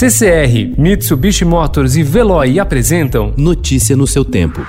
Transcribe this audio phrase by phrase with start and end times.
[0.00, 4.66] CCR, Mitsubishi Motors e Veloy apresentam Notícia no seu tempo.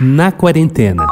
[0.00, 1.06] Na quarentena.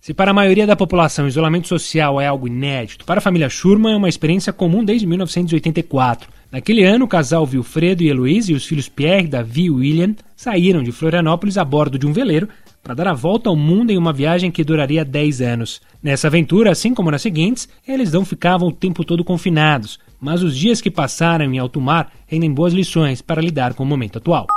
[0.00, 3.94] Se para a maioria da população isolamento social é algo inédito, para a família Schurman
[3.94, 6.30] é uma experiência comum desde 1984.
[6.52, 10.80] Naquele ano, o casal Wilfredo e Heloise e os filhos Pierre, Davi e William saíram
[10.80, 12.48] de Florianópolis a bordo de um veleiro
[12.90, 15.80] para dar a volta ao mundo em uma viagem que duraria 10 anos.
[16.02, 20.56] Nessa aventura, assim como nas seguintes, eles não ficavam o tempo todo confinados, mas os
[20.56, 24.48] dias que passaram em alto mar rendem boas lições para lidar com o momento atual.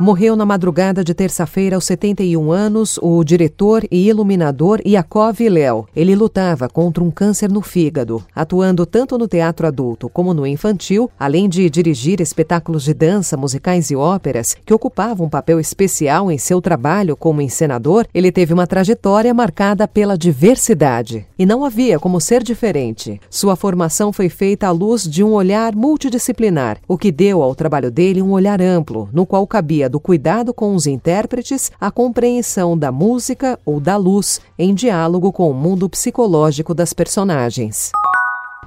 [0.00, 5.86] Morreu na madrugada de terça-feira aos 71 anos o diretor e iluminador Yakov Léo.
[5.94, 11.10] Ele lutava contra um câncer no fígado, atuando tanto no teatro adulto como no infantil,
[11.20, 16.38] além de dirigir espetáculos de dança, musicais e óperas que ocupavam um papel especial em
[16.38, 18.06] seu trabalho como encenador.
[18.14, 23.20] Ele teve uma trajetória marcada pela diversidade e não havia como ser diferente.
[23.28, 27.90] Sua formação foi feita à luz de um olhar multidisciplinar, o que deu ao trabalho
[27.90, 32.92] dele um olhar amplo, no qual cabia do cuidado com os intérpretes à compreensão da
[32.92, 37.92] música ou da luz em diálogo com o mundo psicológico das personagens.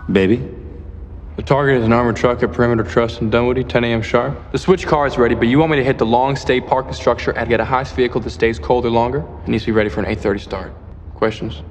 [0.07, 0.41] Baby.
[1.35, 4.02] The target is an armored truck at Perimeter Trust in Dunwoody, 10 a.m.
[4.02, 4.38] sharp.
[4.53, 6.94] The switch car is ready, but you want me to hit the long stay parking
[6.94, 9.25] structure and get a heist vehicle that stays colder longer?
[9.44, 10.73] It needs to be ready for an 8.30 start.
[11.13, 11.61] Questions?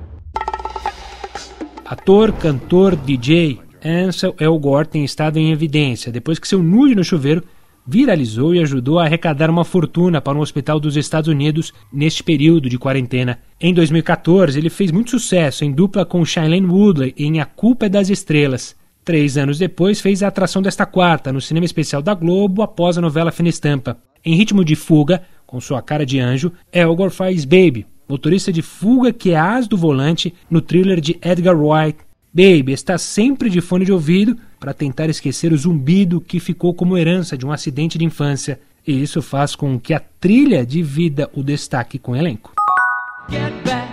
[1.86, 7.42] Ator, cantor, DJ, Ansel Elgort tem estado em evidência depois que seu nude no chuveiro
[7.86, 12.68] viralizou e ajudou a arrecadar uma fortuna para um hospital dos Estados Unidos neste período
[12.68, 13.38] de quarentena.
[13.60, 17.88] Em 2014, ele fez muito sucesso em dupla com Shailene Woodley em A Culpa é
[17.88, 18.74] das Estrelas.
[19.04, 23.02] Três anos depois, fez a atração desta quarta no cinema especial da Globo após a
[23.02, 23.98] novela Fina Estampa.
[24.24, 29.12] Em ritmo de fuga, com sua cara de anjo, Elgor faz Baby, motorista de fuga
[29.12, 31.98] que é as do volante no thriller de Edgar Wright,
[32.34, 36.96] Baby está sempre de fone de ouvido para tentar esquecer o zumbido que ficou como
[36.96, 41.42] herança de um acidente de infância, e isso faz com que a trilha divida o
[41.42, 42.50] destaque com o elenco.
[43.28, 43.84] Get back,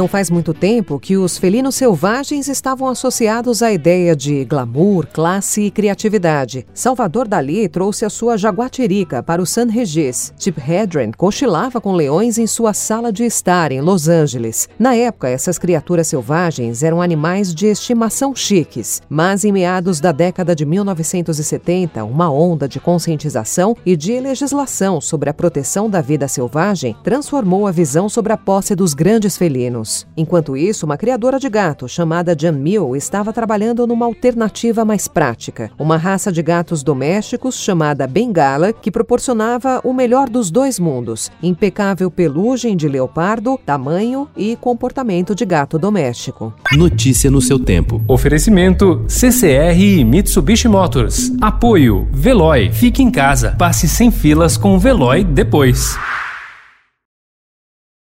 [0.00, 5.60] Não faz muito tempo que os felinos selvagens estavam associados à ideia de glamour, classe
[5.60, 6.66] e criatividade.
[6.72, 10.32] Salvador Dali trouxe a sua jaguatirica para o San Regis.
[10.38, 14.70] Chip Hedren cochilava com leões em sua sala de estar em Los Angeles.
[14.78, 20.56] Na época, essas criaturas selvagens eram animais de estimação chiques, mas em meados da década
[20.56, 26.96] de 1970, uma onda de conscientização e de legislação sobre a proteção da vida selvagem
[27.04, 30.06] transformou a visão sobre a posse dos grandes felinos anos.
[30.16, 35.70] Enquanto isso, uma criadora de gato chamada Jan Mill estava trabalhando numa alternativa mais prática,
[35.78, 42.10] uma raça de gatos domésticos chamada Bengala, que proporcionava o melhor dos dois mundos: impecável
[42.10, 46.52] pelugem de leopardo, tamanho e comportamento de gato doméstico.
[46.72, 48.02] Notícia no seu tempo.
[48.06, 51.32] Oferecimento CCR e Mitsubishi Motors.
[51.40, 52.70] Apoio Veloy.
[52.72, 53.54] Fique em casa.
[53.58, 55.96] Passe sem filas com o Veloy depois.